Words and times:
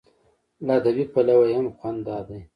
له 0.65 0.73
ادبي 0.79 1.05
پلوه 1.13 1.45
یې 1.49 1.55
هم 1.59 1.67
خوند 1.77 1.99
دا 2.07 2.17
دی. 2.27 2.39